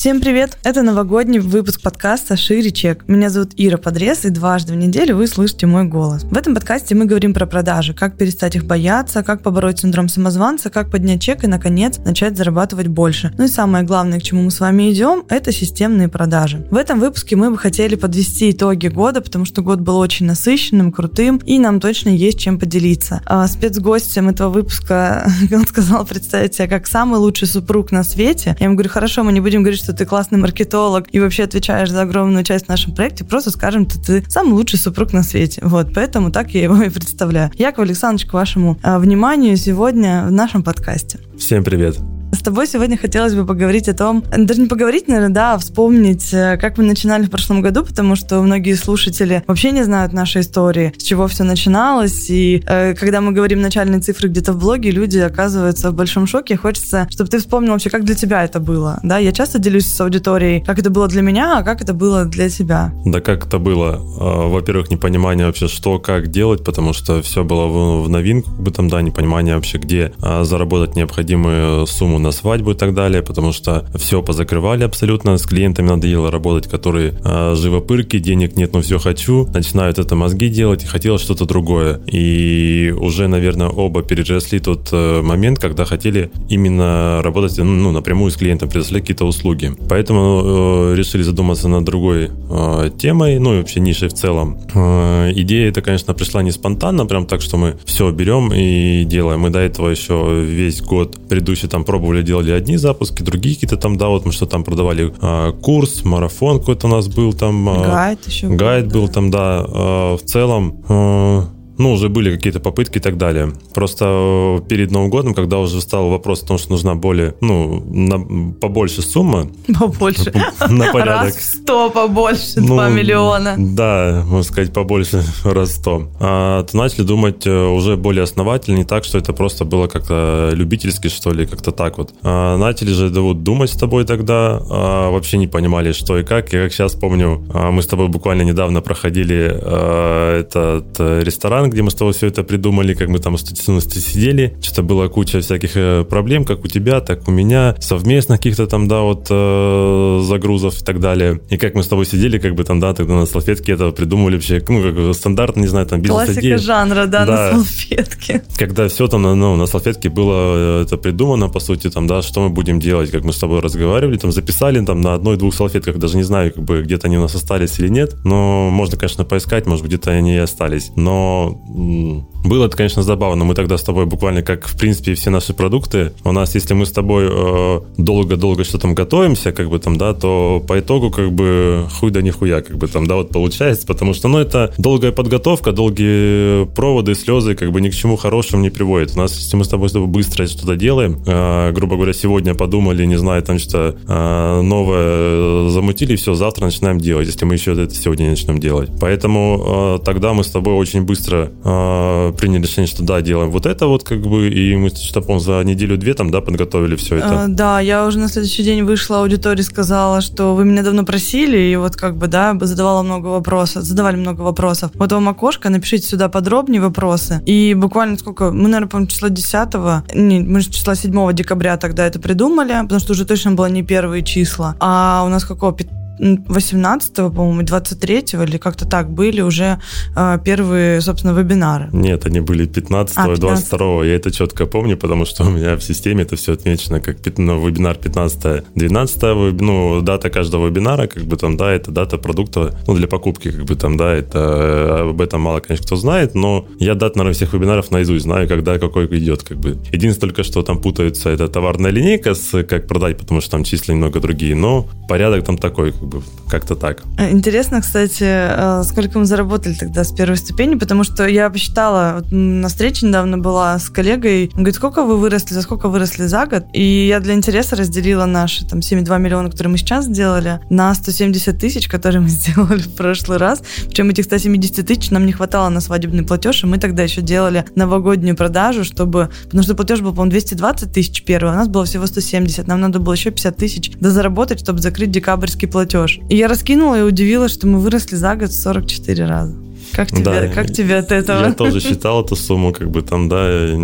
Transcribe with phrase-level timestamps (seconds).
[0.00, 0.56] Всем привет!
[0.64, 3.06] Это новогодний выпуск подкаста «Шире чек».
[3.06, 6.24] Меня зовут Ира Подрез, и дважды в неделю вы слышите мой голос.
[6.24, 10.70] В этом подкасте мы говорим про продажи, как перестать их бояться, как побороть синдром самозванца,
[10.70, 13.34] как поднять чек и, наконец, начать зарабатывать больше.
[13.36, 16.66] Ну и самое главное, к чему мы с вами идем, это системные продажи.
[16.70, 20.92] В этом выпуске мы бы хотели подвести итоги года, потому что год был очень насыщенным,
[20.92, 23.20] крутым, и нам точно есть чем поделиться.
[23.26, 28.56] А спецгостем этого выпуска он сказал представить себя как самый лучший супруг на свете.
[28.58, 31.44] Я ему говорю, хорошо, мы не будем говорить, что что ты классный маркетолог и вообще
[31.44, 35.22] отвечаешь за огромную часть в нашем проекте, просто скажем, что ты самый лучший супруг на
[35.22, 35.60] свете.
[35.64, 37.50] Вот, поэтому так я его и представляю.
[37.54, 41.18] Яков Александрович, к вашему а, вниманию сегодня в нашем подкасте.
[41.36, 42.19] Всем привет.
[42.32, 46.32] С тобой сегодня хотелось бы поговорить о том, даже не поговорить, наверное, да, а вспомнить,
[46.32, 50.42] э, как мы начинали в прошлом году, потому что многие слушатели вообще не знают нашей
[50.42, 54.90] истории, с чего все начиналось, и э, когда мы говорим начальные цифры где-то в блоге,
[54.90, 59.00] люди оказываются в большом шоке, хочется, чтобы ты вспомнил вообще, как для тебя это было,
[59.02, 62.24] да, я часто делюсь с аудиторией, как это было для меня, а как это было
[62.24, 62.92] для тебя.
[63.04, 64.00] Да как это было?
[64.20, 68.70] А, во-первых, непонимание вообще, что, как делать, потому что все было в, новинку, как бы
[68.70, 73.52] там, да, непонимание вообще, где а, заработать необходимую сумму на свадьбу и так далее, потому
[73.52, 78.98] что все позакрывали абсолютно, с клиентами надоело работать, которые э, живопырки, денег нет, но все
[78.98, 82.00] хочу, начинают это мозги делать и хотелось что-то другое.
[82.06, 88.30] И уже, наверное, оба переросли тот э, момент, когда хотели именно работать ну, ну напрямую
[88.30, 89.72] с клиентом, предоставлять какие-то услуги.
[89.88, 94.58] Поэтому э, решили задуматься над другой э, темой, ну и вообще нишей в целом.
[94.74, 99.40] Э, идея эта, конечно, пришла не спонтанно, прям так, что мы все берем и делаем.
[99.40, 103.76] Мы до этого еще весь год предыдущий там пробовали пробовали, делали одни запуски, другие какие-то
[103.76, 107.68] там, да, вот мы что там продавали а, курс, марафон какой-то у нас был там.
[107.68, 108.48] А, гайд еще.
[108.48, 109.64] Гайд был, был там, да.
[109.66, 110.82] А, в целом...
[110.88, 111.46] А,
[111.80, 113.52] ну, уже были какие-то попытки и так далее.
[113.74, 117.82] Просто э, перед Новым годом, когда уже стал вопрос о том, что нужна более, ну,
[117.88, 119.48] на, побольше сумма.
[119.78, 120.32] Побольше.
[120.68, 121.24] На порядок.
[121.24, 123.54] Раз в сто побольше, ну, 2 миллиона.
[123.58, 126.10] Да, можно сказать, побольше раз в сто.
[126.20, 130.50] А, то начали думать э, уже более основательно, не так, что это просто было как-то
[130.52, 132.12] любительски, что ли, как-то так вот.
[132.22, 136.24] А, начали же да, вот, думать с тобой тогда, а, вообще не понимали, что и
[136.24, 136.52] как.
[136.52, 141.22] Я как сейчас помню, а, мы с тобой буквально недавно проходили а, этот э,
[141.70, 145.72] где мы с тобой все это придумали, как мы там сидели, что-то было куча всяких
[145.76, 150.80] э, проблем, как у тебя, так у меня, совместно каких-то там, да, вот э, загрузов
[150.80, 151.40] и так далее.
[151.50, 154.34] И как мы с тобой сидели, как бы там, да, тогда на салфетке это придумали
[154.34, 156.56] вообще, ну, как стандартно, не знаю, там бизнес-идея.
[156.56, 158.42] Классика жанра, да, да, на салфетке.
[158.56, 162.40] Когда все там, ну, на салфетке было э, это придумано, по сути, там, да, что
[162.42, 166.16] мы будем делать, как мы с тобой разговаривали, там, записали там на одной-двух салфетках, даже
[166.16, 169.66] не знаю, как бы где-то они у нас остались или нет, но можно, конечно, поискать,
[169.66, 170.90] может, где-то они и остались.
[170.96, 172.29] Но 嗯。
[172.44, 173.44] Было это, конечно, забавно.
[173.44, 176.12] Мы тогда с тобой буквально как, в принципе, все наши продукты.
[176.24, 180.14] У нас, если мы с тобой э, долго-долго что там готовимся, как бы там, да,
[180.14, 184.14] то по итогу как бы хуй да нихуя, как бы там, да, вот получается, потому
[184.14, 188.70] что, ну, это долгая подготовка, долгие проводы, слезы, как бы ни к чему хорошему не
[188.70, 189.14] приводит.
[189.16, 192.54] У нас, если мы с тобой, с тобой быстро что-то делаем, э, грубо говоря, сегодня
[192.54, 197.72] подумали, не знаю, там что э, новое замутили, все, завтра начинаем делать, если мы еще
[197.72, 198.90] это сегодня не начнем делать.
[199.00, 203.66] Поэтому э, тогда мы с тобой очень быстро э, приняли решение, что да, делаем вот
[203.66, 207.44] это вот как бы, и мы, что помню, за неделю-две там, да, подготовили все это.
[207.44, 211.58] А, да, я уже на следующий день вышла, аудитории сказала, что вы меня давно просили,
[211.58, 214.90] и вот как бы, да, задавала много вопросов, задавали много вопросов.
[214.94, 217.42] Вот вам окошко, напишите сюда подробнее вопросы.
[217.46, 222.06] И буквально сколько, мы, наверное, по числа 10 не, мы же числа 7 декабря тогда
[222.06, 224.76] это придумали, потому что уже точно было не первые числа.
[224.80, 225.76] А у нас какого,
[226.20, 229.80] 18 по-моему, 23 или как-то так были уже
[230.16, 231.88] э, первые, собственно, вебинары.
[231.92, 235.82] Нет, они были 15 а, 22 Я это четко помню, потому что у меня в
[235.82, 239.22] системе это все отмечено как ну, вебинар 15 12
[239.60, 243.64] ну, дата каждого вебинара, как бы там, да, это дата продукта, ну, для покупки, как
[243.64, 247.34] бы там, да, это э, об этом мало, конечно, кто знает, но я дат, наверное,
[247.34, 249.78] всех вебинаров наизусть знаю, когда какой идет, как бы.
[249.92, 253.94] Единственное только, что там путаются, это товарная линейка с как продать, потому что там числа
[253.94, 256.09] немного другие, но порядок там такой, как бы
[256.50, 257.02] как-то так.
[257.18, 262.32] Интересно, кстати, э, сколько мы заработали тогда с первой ступени, потому что я посчитала, вот
[262.32, 266.46] на встрече недавно была с коллегой, он говорит, сколько вы выросли, за сколько выросли за
[266.46, 266.64] год?
[266.72, 271.58] И я для интереса разделила наши там 7,2 миллиона, которые мы сейчас сделали, на 170
[271.58, 273.62] тысяч, которые мы сделали в прошлый раз.
[273.86, 277.64] Причем этих 170 тысяч нам не хватало на свадебный платеж, и мы тогда еще делали
[277.74, 279.30] новогоднюю продажу, чтобы...
[279.44, 282.66] Потому что платеж был, по-моему, 220 тысяч первый, а у нас было всего 170.
[282.66, 285.99] Нам надо было еще 50 тысяч дозаработать, чтобы закрыть декабрьский платеж.
[286.28, 289.56] И я раскинула и удивилась, что мы выросли за год в 44 раза.
[289.92, 291.40] Как тебе, Да, как тебе от этого?
[291.40, 293.74] Я тоже считал эту сумму, как бы там, да,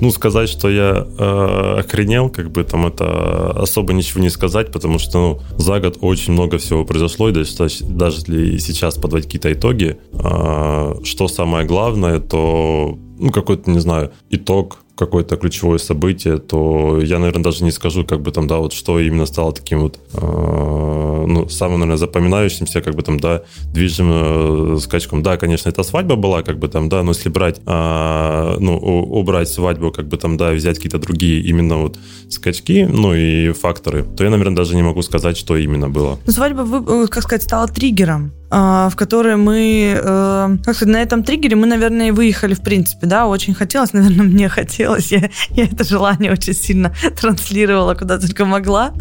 [0.00, 4.98] ну, сказать, что я э, охренел, как бы там это особо ничего не сказать, потому
[4.98, 9.52] что ну, за год очень много всего произошло, и даже, даже если сейчас подводить какие-то
[9.52, 17.00] итоги, э, что самое главное, то, ну, какой-то, не знаю, итог какое-то ключевое событие, то
[17.02, 19.98] я, наверное, даже не скажу, как бы там, да, вот что именно стало таким вот,
[20.12, 23.42] э, ну, самым, наверное, запоминающимся, как бы там, да,
[23.72, 25.22] движим э, скачком.
[25.22, 29.48] Да, конечно, это свадьба была, как бы там, да, но если брать, э, ну, убрать
[29.48, 31.98] свадьбу, как бы там, да, взять какие-то другие именно вот
[32.28, 36.18] скачки, ну, и факторы, то я, наверное, даже не могу сказать, что именно было.
[36.26, 41.22] Ну, свадьба, э, как сказать, стала триггером, в который мы, э, как сказать, на этом
[41.22, 45.64] триггере мы, наверное, и выехали, в принципе, да, очень хотелось, наверное, мне хотелось, я, я
[45.64, 48.92] это желание очень сильно транслировала, куда только могла,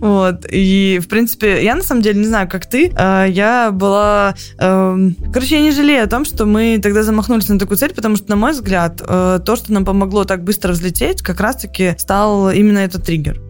[0.00, 4.34] вот, и, в принципе, я, на самом деле, не знаю, как ты, э, я была,
[4.58, 8.16] э, короче, я не жалею о том, что мы тогда замахнулись на такую цель, потому
[8.16, 12.50] что, на мой взгляд, э, то, что нам помогло так быстро взлететь, как раз-таки стал
[12.50, 13.40] именно этот триггер.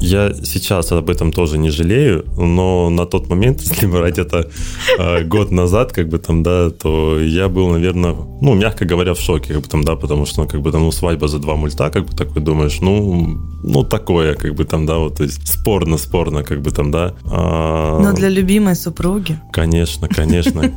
[0.00, 4.50] Я сейчас об этом тоже не жалею, но на тот момент, если брать это
[4.98, 9.20] а, год назад, как бы там, да, то я был, наверное, ну, мягко говоря, в
[9.20, 11.56] шоке, как бы там, да, потому что, ну, как бы там, ну, свадьба за два
[11.56, 15.46] мульта, как бы такой думаешь, ну, ну, такое, как бы там, да, вот, то есть
[15.46, 17.14] спорно, спорно, как бы там, да.
[17.24, 20.72] А, Но для любимой супруги Конечно, конечно.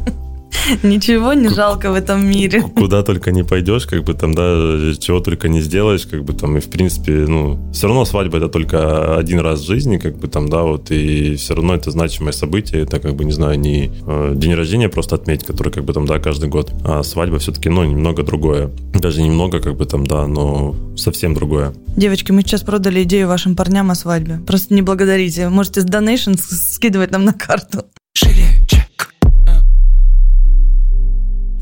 [0.83, 2.61] ничего не жалко в этом мире.
[2.61, 6.57] Куда только не пойдешь, как бы там, да, чего только не сделаешь, как бы там,
[6.57, 10.27] и в принципе, ну, все равно свадьба это только один раз в жизни, как бы
[10.27, 13.91] там, да, вот, и все равно это значимое событие, это как бы, не знаю, не
[14.05, 17.69] э, день рождения просто отметить, который как бы там, да, каждый год, а свадьба все-таки,
[17.69, 18.71] ну, немного другое.
[18.94, 21.73] Даже немного, как бы там, да, но совсем другое.
[21.95, 24.39] Девочки, мы сейчас продали идею вашим парням о свадьбе.
[24.45, 25.49] Просто не благодарите.
[25.49, 27.85] Можете с донейшн скидывать нам на карту.
[28.15, 28.43] Шире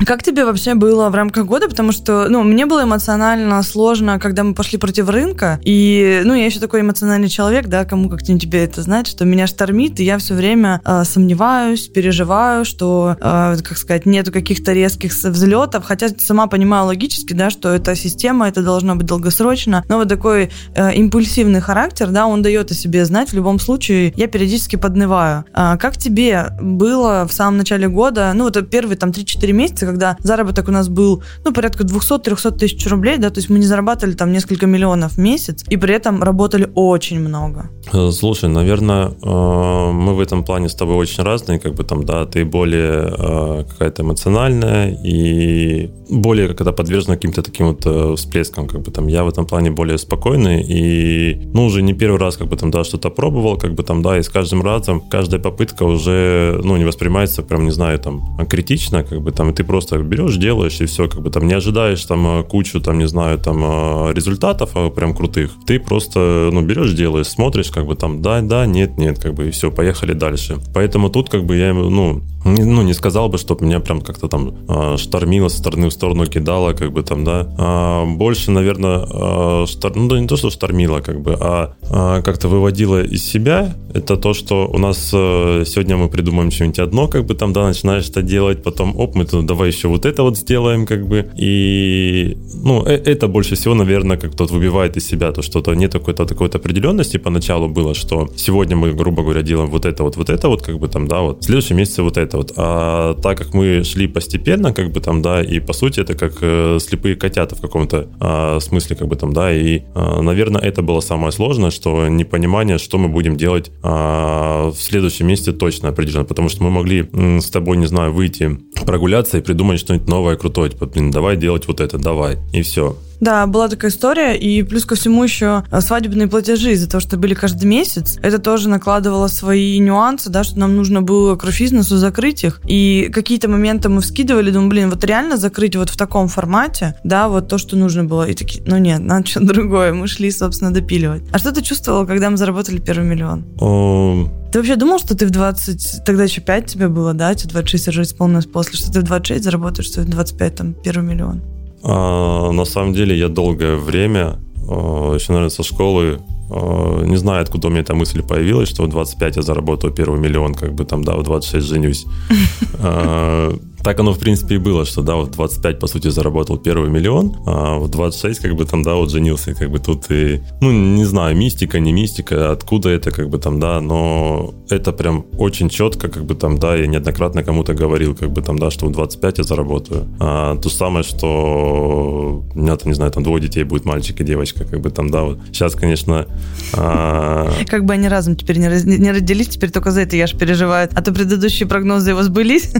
[0.04, 1.68] Как тебе вообще было в рамках года?
[1.68, 5.60] Потому что, ну, мне было эмоционально сложно, когда мы пошли против рынка.
[5.62, 9.24] И, ну, я еще такой эмоциональный человек, да, кому как не тебе это знать, что
[9.24, 14.72] меня штормит, и я все время э, сомневаюсь, переживаю, что, э, как сказать, нету каких-то
[14.72, 15.84] резких взлетов.
[15.84, 19.84] Хотя сама понимаю логически, да, что это система, это должно быть долгосрочно.
[19.88, 23.30] Но вот такой э, импульсивный характер, да, он дает о себе знать.
[23.30, 25.44] В любом случае, я периодически поднываю.
[25.52, 30.16] А как тебе было в самом начале года, ну, вот первые там 3-4 месяца, когда
[30.20, 34.14] заработок у нас был, ну, порядка 200-300 тысяч рублей, да, то есть мы не зарабатывали
[34.14, 37.70] там несколько миллионов в месяц, и при этом работали очень много.
[37.92, 42.04] Э, Слушай, наверное, э, мы в этом плане с тобой очень разные, как бы там,
[42.04, 48.82] да, ты более э, какая-то эмоциональная и более когда подвержена каким-то таким вот всплескам, как
[48.82, 52.48] бы там, я в этом плане более спокойный и, ну, уже не первый раз, как
[52.48, 55.84] бы там, да, что-то пробовал, как бы там, да, и с каждым разом каждая попытка
[55.84, 59.81] уже, ну, не воспринимается прям, не знаю, там, критично, как бы там, и ты просто
[59.90, 63.38] берешь, делаешь, и все, как бы там, не ожидаешь там э, кучу, там, не знаю,
[63.38, 68.22] там, э, результатов э, прям крутых, ты просто, ну, берешь, делаешь, смотришь, как бы там,
[68.22, 70.58] да, да, нет, нет, как бы, и все, поехали дальше.
[70.74, 74.54] Поэтому тут, как бы, я, ну, ну, не сказал бы, чтобы меня прям как-то там
[74.68, 77.46] э, штормило, со стороны в сторону кидало, как бы там, да.
[77.58, 79.92] А, больше, наверное, э, штор...
[79.94, 83.74] ну, да не то, что штормило, как бы, а э, как-то выводило из себя.
[83.94, 87.66] Это то, что у нас э, сегодня мы придумаем что-нибудь одно, как бы там, да,
[87.66, 91.30] начинаешь это делать, потом, оп, мы тут давай еще вот это вот сделаем, как бы.
[91.36, 95.92] И, ну, э- это больше всего, наверное, как тот выбивает из себя, то, что-то нет
[95.92, 100.16] какой-то такой вот определенности поначалу было, что сегодня мы, грубо говоря, делаем вот это вот,
[100.16, 102.52] вот это вот, как бы там, да, вот, в следующем месяце вот это вот.
[102.56, 106.38] А так как мы шли постепенно, как бы там, да, и по сути это как
[106.40, 110.82] э, слепые котята в каком-то а, смысле, как бы там, да, и, а, наверное, это
[110.82, 116.24] было самое сложное, что непонимание, что мы будем делать а, в следующем месяце точно определенно,
[116.24, 120.36] потому что мы могли м, с тобой, не знаю, выйти прогуляться и придумать что-нибудь новое,
[120.36, 122.96] крутое, типа, блин, давай делать вот это, давай, и все.
[123.22, 127.16] Да, была такая история, и плюс ко всему еще а, свадебные платежи из-за того, что
[127.16, 128.18] были каждый месяц.
[128.20, 132.60] Это тоже накладывало свои нюансы, да, что нам нужно было к бизнесу закрыть их.
[132.66, 137.28] И какие-то моменты мы вскидывали, думаю, блин, вот реально закрыть вот в таком формате, да,
[137.28, 138.28] вот то, что нужно было.
[138.28, 139.94] И такие, ну нет, надо что-то другое.
[139.94, 141.22] Мы шли, собственно, допиливать.
[141.30, 143.44] А что ты чувствовал, когда мы заработали первый миллион?
[143.60, 147.52] О, Ты вообще думал, что ты в 20, тогда еще 5 тебе было, да, тебе
[147.52, 151.61] 26 уже исполнилось после, что ты в 26 заработаешь, что в 25 там первый миллион?
[151.84, 154.36] А, на самом деле я долгое время,
[154.68, 156.20] а, еще, наверное, со школы,
[156.50, 160.20] а, не знаю, откуда у меня эта мысль появилась, что в 25 я заработаю первый
[160.20, 162.06] миллион, как бы там, да, в 26 женюсь.
[163.82, 167.36] Так оно, в принципе, и было, что, да, вот 25, по сути, заработал первый миллион,
[167.46, 171.04] а в 26, как бы, там, да, вот женился, как бы тут и, ну, не
[171.04, 176.08] знаю, мистика, не мистика, откуда это, как бы, там, да, но это прям очень четко,
[176.08, 179.38] как бы, там, да, я неоднократно кому-то говорил, как бы, там, да, что в 25
[179.38, 180.06] я заработаю.
[180.20, 184.24] А, то самое, что у меня, там, не знаю, там, двое детей будет, мальчик и
[184.24, 185.38] девочка, как бы, там, да, вот.
[185.46, 186.26] Сейчас, конечно...
[186.74, 187.50] А...
[187.66, 188.84] Как бы они разом теперь не, раз...
[188.84, 190.88] не родились, теперь только за это я ж переживаю.
[190.92, 192.72] А то предыдущие прогнозы его сбылись.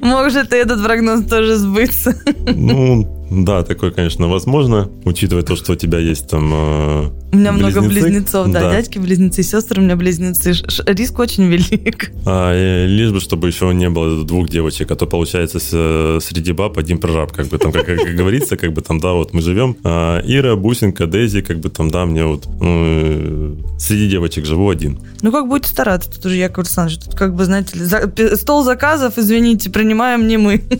[0.00, 2.14] Может, и этот прогноз тоже сбыться.
[2.46, 7.52] Ну, да, такое, конечно, возможно, учитывая то, что у тебя есть там э, У меня
[7.52, 7.80] близнецы.
[7.80, 8.70] много близнецов, да, да.
[8.72, 10.54] дядьки, близнецы, сестры у меня близнецы.
[10.54, 12.12] Ш риск очень велик.
[12.30, 16.52] А, и, лишь бы, чтобы еще не было двух девочек, а то получается с, среди
[16.52, 19.40] баб один прораб, как бы там, как, как говорится, как бы там, да, вот мы
[19.40, 19.76] живем.
[19.84, 24.98] А, Ира, Бусинка, Дейзи, как бы там, да, мне вот ну, среди девочек живу один.
[25.22, 29.16] Ну, как будете стараться, тут уже Яков Александрович, тут как бы, знаете, за, стол заказов,
[29.16, 30.62] извините, принимаем не мы.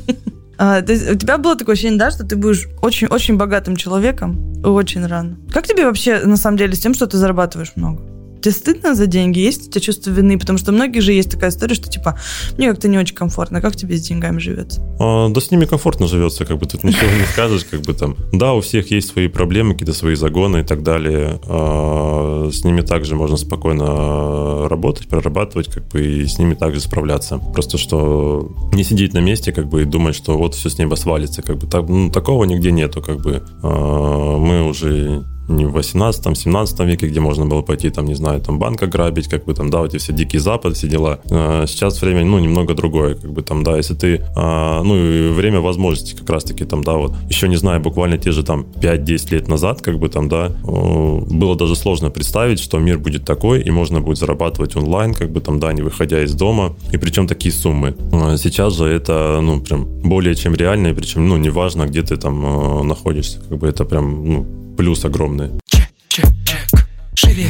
[0.58, 4.48] А, то есть у тебя было такое ощущение, да, что ты будешь очень-очень богатым человеком
[4.64, 5.38] очень рано.
[5.52, 8.17] Как тебе вообще, на самом деле, с тем, что ты зарабатываешь много?
[8.40, 9.38] Тебе стыдно за деньги?
[9.38, 10.38] Есть у тебя чувство вины?
[10.38, 12.18] Потому что у многих же есть такая история, что типа,
[12.56, 13.60] мне как-то не очень комфортно.
[13.60, 14.80] Как тебе с деньгами живется?
[15.00, 18.16] А, да с ними комфортно живется, как бы тут ничего не скажешь, как бы там.
[18.32, 21.40] Да, у всех есть свои проблемы, какие-то свои загоны и так далее.
[21.46, 27.38] А, с ними также можно спокойно работать, прорабатывать, как бы и с ними также справляться.
[27.38, 30.94] Просто что не сидеть на месте, как бы и думать, что вот все с неба
[30.94, 33.42] свалится, как бы так, ну, такого нигде нету, как бы.
[33.62, 38.58] А, мы уже не в 18-17 веке, где можно было пойти, там, не знаю, там,
[38.58, 41.20] банка грабить, как бы там, да, вот эти все Дикий Запад, все дела.
[41.30, 45.30] А, сейчас время, ну, немного другое, как бы там, да, если ты, а, ну, и
[45.30, 49.34] время возможностей как раз-таки там, да, вот, еще не знаю, буквально те же там 5-10
[49.34, 53.70] лет назад, как бы там, да, было даже сложно представить, что мир будет такой, и
[53.70, 57.52] можно будет зарабатывать онлайн, как бы там, да, не выходя из дома, и причем такие
[57.52, 57.94] суммы.
[58.36, 62.86] Сейчас же это, ну, прям более чем реально, и причем, ну, неважно, где ты там
[62.86, 64.46] находишься, как бы это прям, ну,
[64.78, 65.50] плюс огромный.
[65.66, 67.48] Чек, чек, чек, шире.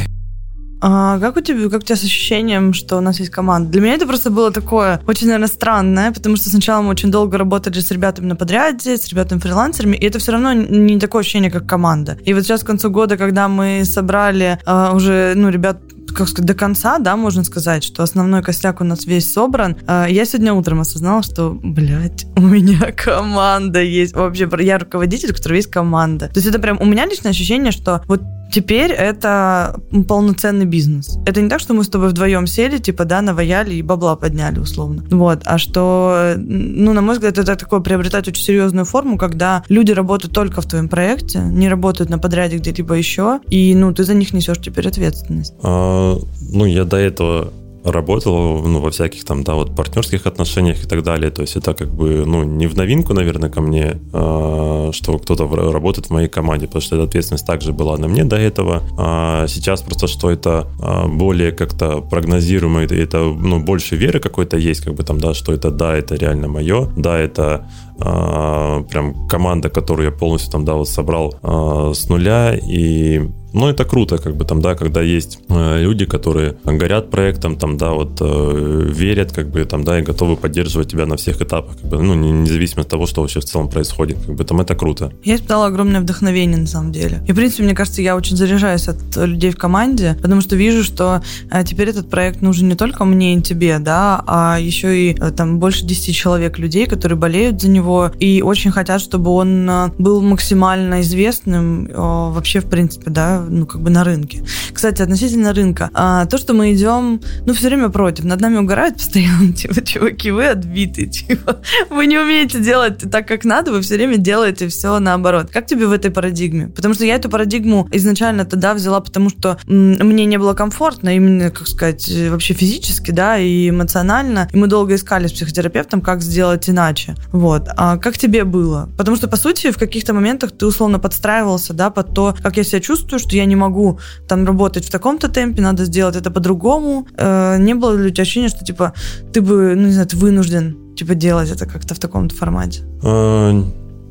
[0.81, 3.69] А как у тебя, как у тебя с ощущением, что у нас есть команда?
[3.69, 7.37] Для меня это просто было такое очень, наверное, странное, потому что сначала мы очень долго
[7.37, 11.67] работали с ребятами на подряде, с ребятами-фрилансерами, и это все равно не такое ощущение, как
[11.67, 12.17] команда.
[12.25, 15.77] И вот сейчас к концу года, когда мы собрали uh, уже, ну, ребят
[16.19, 19.77] как сказать, до конца, да, можно сказать, что основной костяк у нас весь собран.
[19.87, 24.13] А, я сегодня утром осознала, что, блядь, у меня команда есть.
[24.13, 26.27] Вообще, я руководитель, у которого есть команда.
[26.27, 31.17] То есть это прям у меня личное ощущение, что вот Теперь это полноценный бизнес.
[31.25, 34.59] Это не так, что мы с тобой вдвоем сели, типа, да, наваяли и бабла подняли,
[34.59, 35.03] условно.
[35.11, 35.41] Вот.
[35.45, 40.33] А что, ну, на мой взгляд, это такое приобретать очень серьезную форму, когда люди работают
[40.33, 44.33] только в твоем проекте, не работают на подряде где-либо еще, и, ну, ты за них
[44.33, 45.53] несешь теперь ответственность.
[45.61, 46.17] А,
[46.51, 47.53] ну, я до этого
[47.83, 51.31] работал ну, во всяких там, да, вот партнерских отношениях и так далее.
[51.31, 55.47] То есть это как бы, ну, не в новинку, наверное, ко мне, а, что кто-то
[55.71, 58.83] работает в моей команде, потому что эта ответственность также была на мне до этого.
[58.97, 64.81] А сейчас просто, что это а, более как-то прогнозируемо, это, ну, больше веры какой-то есть,
[64.81, 67.67] как бы там, да, что это, да, это реально мое, да, это
[67.99, 73.67] а, прям команда, которую я полностью там, да, вот собрал а, с нуля, и ну,
[73.67, 77.91] это круто, как бы там, да, когда есть э, люди, которые горят проектом, там, да,
[77.91, 81.89] вот э, верят, как бы там, да, и готовы поддерживать тебя на всех этапах, как
[81.89, 85.11] бы, ну, независимо от того, что вообще в целом происходит, как бы там это круто.
[85.23, 87.23] Я испытала огромное вдохновение, на самом деле.
[87.27, 90.83] И, в принципе, мне кажется, я очень заряжаюсь от людей в команде, потому что вижу,
[90.83, 95.13] что э, теперь этот проект нужен не только мне и тебе, да, а еще и
[95.13, 100.21] там больше 10 человек людей, которые болеют за него и очень хотят, чтобы он был
[100.21, 104.43] максимально известным вообще, в принципе, да, ну, как бы на рынке.
[104.73, 108.95] Кстати, относительно рынка, а, то, что мы идем, ну, все время против, над нами угорают
[108.95, 113.95] постоянно, типа, чуваки, вы отбиты, типа, вы не умеете делать так, как надо, вы все
[113.95, 115.49] время делаете все наоборот.
[115.51, 116.67] Как тебе в этой парадигме?
[116.67, 121.51] Потому что я эту парадигму изначально тогда взяла, потому что мне не было комфортно, именно,
[121.51, 126.69] как сказать, вообще физически, да, и эмоционально, и мы долго искали с психотерапевтом, как сделать
[126.69, 127.15] иначе.
[127.31, 127.67] Вот.
[127.75, 128.89] А как тебе было?
[128.97, 132.63] Потому что, по сути, в каких-то моментах ты условно подстраивался, да, под то, как я
[132.63, 137.07] себя чувствую, что я не могу там работать в таком-то темпе, надо сделать это по-другому.
[137.15, 138.93] Э, не было ли у тебя ощущения, что типа
[139.31, 142.81] ты бы, ну не знаю, ты вынужден типа делать это как-то в таком-то формате?
[143.03, 143.51] А,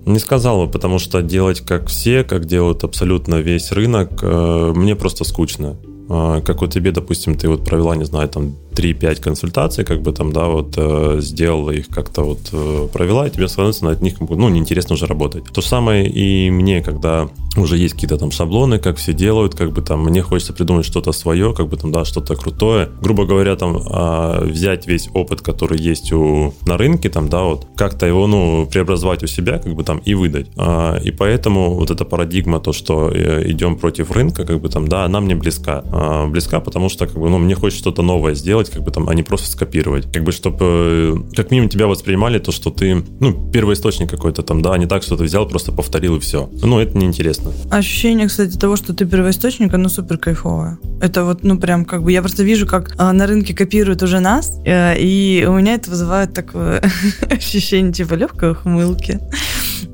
[0.07, 4.95] не сказал бы, потому что делать как все, как делают абсолютно весь рынок, э, мне
[4.95, 5.77] просто скучно.
[6.09, 10.13] А, как вот тебе, допустим, ты вот провела, не знаю, там 3-5 консультаций, как бы
[10.13, 14.21] там, да, вот э, сделала их как-то вот э, провела, и тебе становится на них,
[14.21, 15.45] ну, неинтересно уже работать.
[15.53, 19.83] То самое и мне, когда уже есть какие-то там шаблоны, как все делают, как бы
[19.83, 22.89] там мне хочется придумать что-то свое, как бы там, да, что-то крутое.
[23.01, 27.67] Грубо говоря, там э, взять весь опыт, который есть у, на рынке, там, да, вот,
[27.77, 30.47] как-то его, ну, преобразовать у себя, как бы там, и выдать.
[30.57, 34.89] Э, и поэтому вот эта парадигма, то, что э, идем против рынка, как бы там,
[34.89, 35.83] да, она мне близка.
[35.93, 39.09] Э, близка, потому что, как бы, ну, мне хочется что-то новое сделать, как бы там,
[39.09, 40.11] а не просто скопировать.
[40.13, 44.63] Как бы, чтобы, э, как минимум, тебя воспринимали то, что ты, ну, первоисточник какой-то там,
[44.63, 46.49] да, а не так, что ты взял, просто повторил и все.
[46.63, 47.53] Ну, это неинтересно.
[47.71, 50.79] Ощущение, кстати, того, что ты первоисточник, оно супер кайфовое.
[51.01, 54.21] Это вот, ну, прям как бы, я просто вижу, как э, на рынке копируют уже
[54.21, 56.83] нас, э, и у меня это вызывает такое
[57.31, 59.21] ощущение, типа, легкой ухмылки.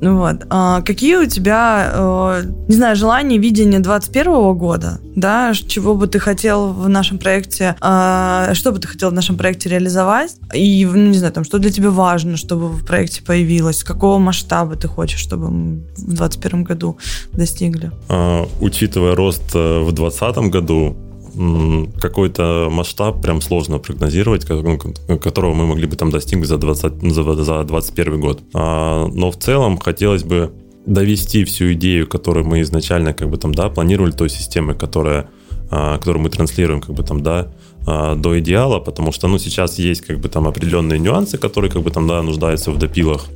[0.01, 0.47] Ну вот.
[0.51, 6.19] А какие у тебя, э, не знаю, желания, видения 2021 года, да, чего бы ты
[6.19, 11.07] хотел в нашем проекте, э, что бы ты хотел в нашем проекте реализовать, и, ну,
[11.07, 15.21] не знаю, там, что для тебя важно, чтобы в проекте появилось, какого масштаба ты хочешь,
[15.21, 16.99] чтобы мы в 2021 году
[17.33, 17.91] достигли?
[18.09, 20.97] А, учитывая рост э, в 2020 году,
[22.01, 27.45] какой-то масштаб прям сложно прогнозировать, ну, которого мы могли бы там достигнуть за, 20, за,
[27.45, 28.41] за 21 год.
[28.55, 30.53] А, но в целом хотелось бы
[30.87, 35.29] довести всю идею, которую мы изначально как бы там, да, планировали той системы, которая,
[35.71, 37.53] а, которую мы транслируем как бы там, да,
[37.87, 41.83] а, до идеала, потому что, ну, сейчас есть как бы там определенные нюансы, которые как
[41.83, 43.27] бы там, да, нуждаются в допилах.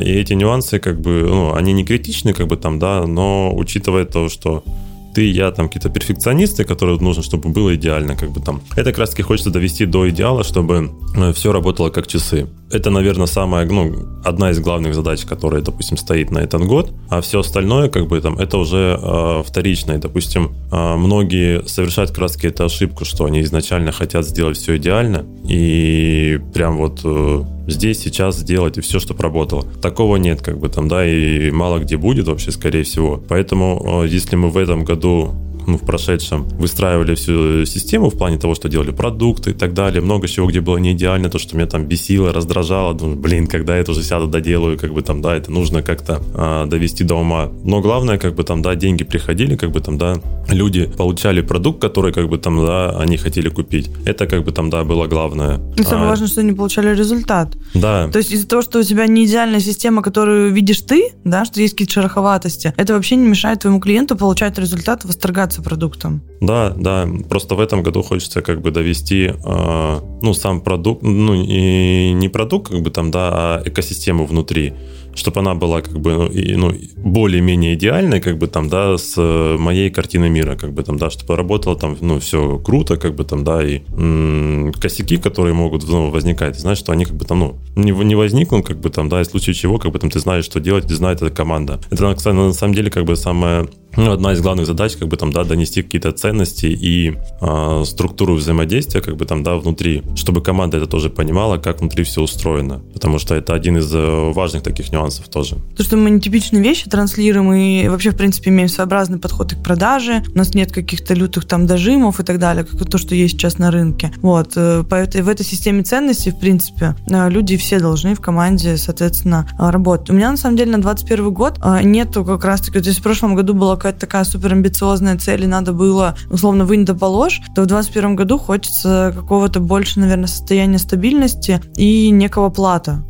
[0.00, 4.04] И эти нюансы как бы, ну, они не критичны как бы там, да, но учитывая
[4.04, 4.64] то, что
[5.14, 8.62] ты, я, там, какие-то перфекционисты, которые нужно, чтобы было идеально, как бы там.
[8.72, 12.46] Это как раз-таки хочется довести до идеала, чтобы э, все работало как часы.
[12.72, 17.20] Это, наверное, самая, ну, одна из главных задач, которая, допустим, стоит на этот год, а
[17.20, 19.98] все остальное, как бы там, это уже э, вторичное.
[19.98, 25.26] Допустим, э, многие совершают как раз эту ошибку, что они изначально хотят сделать все идеально,
[25.44, 29.64] и прям вот э, здесь, сейчас сделать и все, чтобы работало.
[29.82, 33.22] Такого нет, как бы там, да, и мало где будет вообще, скорее всего.
[33.28, 35.34] Поэтому, э, если мы в этом году
[35.66, 40.02] ну, в прошедшем выстраивали всю систему в плане того, что делали продукты и так далее,
[40.02, 43.76] много чего, где было не идеально, то, что меня там бесило, раздражало, думаю, блин, когда
[43.76, 47.50] я уже сяду, доделаю, как бы там, да, это нужно как-то а, довести до ума.
[47.64, 51.80] Но главное, как бы там, да, деньги приходили, как бы там, да, люди получали продукт,
[51.80, 53.90] который, как бы там, да, они хотели купить.
[54.04, 55.60] Это, как бы там, да, было главное.
[55.76, 57.56] И самое а, важное, что они получали результат.
[57.74, 58.08] Да.
[58.08, 61.60] То есть из-за того, что у тебя не идеальная система, которую видишь ты, да, что
[61.60, 66.22] есть какие-то шероховатости, это вообще не мешает твоему клиенту получать результат, восторгаться продуктом.
[66.40, 67.08] Да, да.
[67.28, 72.28] Просто в этом году хочется как бы довести, э, ну, сам продукт, ну, и не
[72.28, 74.74] продукт, как бы там, да, а экосистему внутри
[75.14, 79.20] чтобы она была как бы ну, ну, более-менее идеальной, как бы там, да, с
[79.58, 83.24] моей картиной мира, как бы там, да, чтобы работало там, ну, все круто, как бы
[83.24, 87.40] там, да, и м- косяки, которые могут ну, возникать, знаешь, что они как бы там,
[87.40, 90.10] ну, не, не возникнут, как бы там, да, и в случае чего, как бы там
[90.10, 91.80] ты знаешь, что делать, и знает эта команда.
[91.90, 95.16] Это, кстати, на самом деле, как бы самое ну, одна из главных задач, как бы
[95.16, 100.42] там, да, донести какие-то ценности и э, структуру взаимодействия, как бы там, да, внутри, чтобы
[100.42, 104.62] команда это тоже понимала, как внутри все устроено, потому что это один из э, важных
[104.62, 105.56] таких нюансов тоже.
[105.76, 110.22] То, что мы нетипичные вещи транслируем и вообще, в принципе, имеем своеобразный подход к продаже,
[110.34, 113.58] у нас нет каких-то лютых там дожимов и так далее, как то, что есть сейчас
[113.58, 114.12] на рынке.
[114.22, 118.20] Вот, э, по этой, в этой системе ценностей, в принципе, э, люди все должны в
[118.20, 120.10] команде, соответственно, работать.
[120.10, 123.34] У меня, на самом деле, на 21 год нету как раз-таки, то есть в прошлом
[123.34, 127.62] году было какая-то такая супер амбициозная цель, и надо было, условно, вынь да положь, то
[127.62, 133.04] в 2021 году хочется какого-то больше, наверное, состояния стабильности и некого плата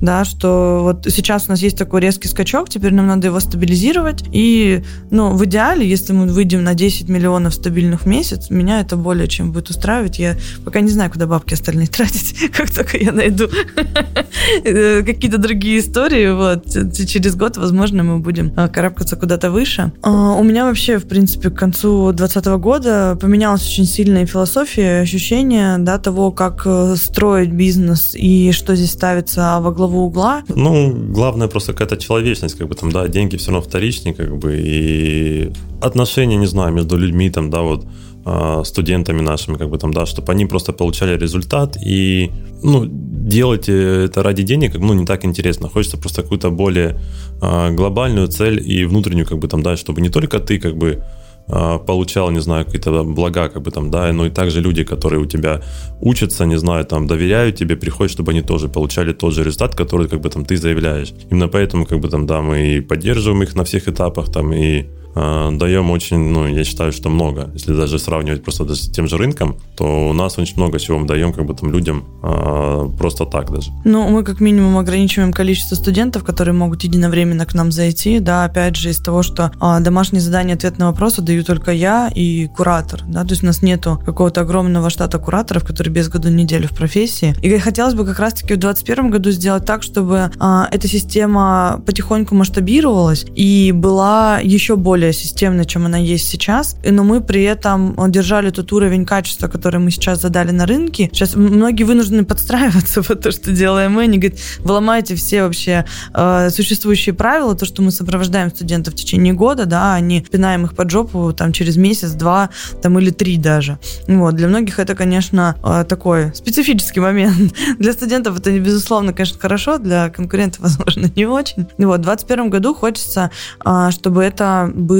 [0.00, 4.24] да, что вот сейчас у нас есть такой резкий скачок, теперь нам надо его стабилизировать,
[4.32, 8.96] и, ну, в идеале, если мы выйдем на 10 миллионов стабильных в месяц, меня это
[8.96, 13.12] более чем будет устраивать, я пока не знаю, куда бабки остальные тратить, как только я
[13.12, 13.48] найду
[14.64, 16.66] какие-то другие истории, вот,
[17.06, 19.92] через год, возможно, мы будем а, карабкаться куда-то выше.
[20.02, 25.78] А, у меня вообще, в принципе, к концу 2020 года поменялась очень сильная философия, ощущение,
[25.78, 30.42] да, того, как э, строить бизнес и что здесь ставится во главу угла.
[30.48, 34.56] Ну, главное просто какая-то человечность, как бы там, да, деньги все равно вторичные, как бы,
[34.58, 37.86] и отношения, не знаю, между людьми, там, да, вот,
[38.28, 43.68] а, студентами нашими, как бы там, да, чтобы они просто получали результат и, ну, делать
[43.68, 45.68] это ради денег, ну, не так интересно.
[45.68, 46.98] Хочется просто какую-то более
[47.40, 51.04] а, глобальную цель и внутреннюю, как бы там, да, чтобы не только ты, как бы,
[51.48, 55.26] получал, не знаю, какие-то блага, как бы там, да, но и также люди, которые у
[55.26, 55.62] тебя
[56.00, 60.08] учатся, не знаю, там, доверяют тебе, приходят, чтобы они тоже получали тот же результат, который,
[60.08, 61.12] как бы там, ты заявляешь.
[61.30, 64.86] Именно поэтому, как бы там, да, мы и поддерживаем их на всех этапах, там, и
[65.16, 67.50] даем очень, ну, я считаю, что много.
[67.54, 71.06] Если даже сравнивать просто с тем же рынком, то у нас очень много чего мы
[71.06, 73.70] даем как бы там людям э, просто так даже.
[73.84, 78.76] Ну, мы как минимум ограничиваем количество студентов, которые могут единовременно к нам зайти, да, опять
[78.76, 83.02] же, из того, что э, домашние задания, ответ на вопросы даю только я и куратор,
[83.06, 86.76] да, то есть у нас нету какого-то огромного штата кураторов, которые без году неделю в
[86.76, 87.34] профессии.
[87.42, 92.34] И хотелось бы как раз-таки в 2021 году сделать так, чтобы а, эта система потихоньку
[92.34, 96.76] масштабировалась и была еще более системной, чем она есть сейчас.
[96.84, 101.10] Но мы при этом держали тот уровень качества, который мы сейчас задали на рынке.
[101.12, 104.04] Сейчас многие вынуждены подстраиваться под то, что делаем мы.
[104.04, 108.96] Они говорят, вы ломаете все вообще э, существующие правила, то, что мы сопровождаем студентов в
[108.96, 112.50] течение года, да, а не пинаем их под жопу там через месяц, два
[112.82, 113.78] там или три даже.
[114.06, 114.34] Вот.
[114.34, 117.54] Для многих это, конечно, э, такой специфический момент.
[117.78, 121.66] Для студентов это, безусловно, конечно, хорошо, для конкурентов, возможно, не очень.
[121.78, 124.95] Вот, в 2021 году хочется, а, чтобы это было,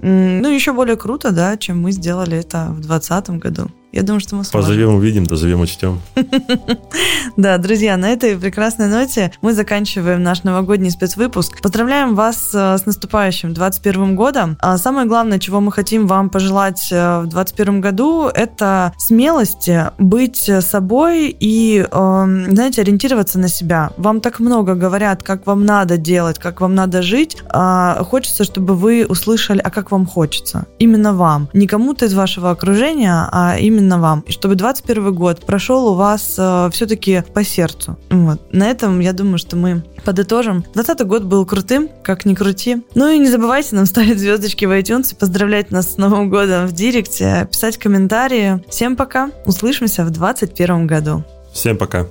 [0.00, 3.70] ну, еще более круто, да, чем мы сделали это в 2020 году.
[3.94, 4.66] Я думаю, что мы сможем.
[4.66, 6.00] Поживем, увидим, доживем, учтем.
[7.36, 11.60] Да, друзья, на этой прекрасной ноте мы заканчиваем наш новогодний спецвыпуск.
[11.60, 14.56] Поздравляем вас э, с наступающим 21 годом.
[14.60, 20.50] А самое главное, чего мы хотим вам пожелать э, в 21 году, это смелости быть
[20.60, 23.90] собой и, эм, знаете, ориентироваться на себя.
[23.96, 27.36] Вам так много говорят, как вам надо делать, как вам надо жить.
[27.48, 30.66] А хочется, чтобы вы услышали, а как вам хочется.
[30.78, 31.48] Именно вам.
[31.52, 34.24] Не кому-то из вашего окружения, а именно именно вам.
[34.26, 37.98] И чтобы 21 год прошел у вас э, все-таки по сердцу.
[38.10, 38.40] Вот.
[38.52, 40.64] На этом, я думаю, что мы подытожим.
[40.74, 42.82] 20 год был крутым, как ни крути.
[42.94, 46.72] Ну и не забывайте нам ставить звездочки в iTunes поздравлять нас с Новым годом в
[46.72, 48.64] Директе, писать комментарии.
[48.68, 49.30] Всем пока.
[49.44, 51.24] Услышимся в 2021 году.
[51.52, 52.06] Всем пока.